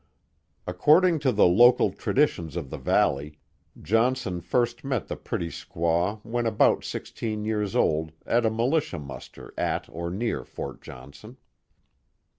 According 0.65 1.19
to 1.19 1.31
the 1.31 1.45
local 1.45 1.91
traditions 1.91 2.55
of 2.55 2.71
the 2.71 2.79
valley, 2.79 3.37
Johnson 3.79 4.41
first 4.41 4.83
met 4.83 5.07
the 5.07 5.15
pretty 5.15 5.49
squaw 5.49 6.19
when 6.25 6.47
about 6.47 6.83
sixteen 6.83 7.45
years 7.45 7.75
old 7.75 8.11
at 8.25 8.43
a 8.43 8.49
militia 8.49 8.97
muster 8.97 9.53
at 9.59 9.87
or 9.89 10.09
near 10.09 10.43
Fort 10.43 10.81
Johnson. 10.81 11.37